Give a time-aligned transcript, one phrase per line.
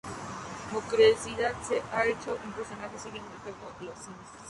[0.71, 4.29] Como curiosidad, se ha hecho un personaje suyo en el juego Los Sims.